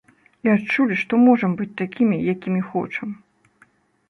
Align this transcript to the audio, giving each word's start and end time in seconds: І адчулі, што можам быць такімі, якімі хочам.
І 0.47 0.49
адчулі, 0.53 0.97
што 1.01 1.19
можам 1.25 1.53
быць 1.59 1.69
такімі, 1.83 2.17
якімі 2.35 2.61
хочам. 2.71 3.09